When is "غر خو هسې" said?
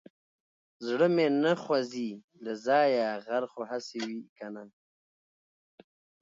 3.25-3.99